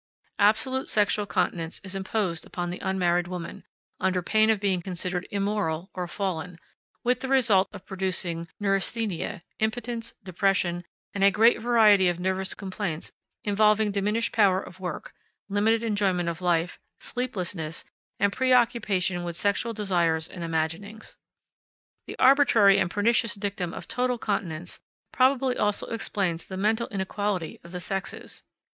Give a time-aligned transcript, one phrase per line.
[0.39, 3.63] Absolute sexual continence is imposed upon the unmarried woman,
[3.99, 6.57] under pain of being considered immoral or fallen,
[7.03, 13.11] with the result of producing neurasthenia, impotence, depression, and a great variety of nervous complaints
[13.43, 15.13] involving diminished power of work,
[15.49, 17.85] limited enjoyment of life, sleeplessness,
[18.19, 21.15] and preoccupation with sexual desires and imaginings.
[22.07, 24.79] The arbitrary and pernicious dictum of total continence
[25.13, 28.41] probably also explains the mental inequality of the sexes.